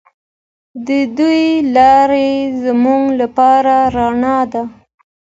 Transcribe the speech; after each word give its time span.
د 0.87 0.89
دوی 1.17 1.45
لاره 1.75 2.25
زموږ 2.63 3.03
لپاره 3.21 3.75
رڼا 3.95 4.39
ده. 4.51 4.63